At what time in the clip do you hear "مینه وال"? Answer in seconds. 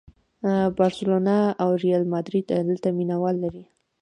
2.97-3.35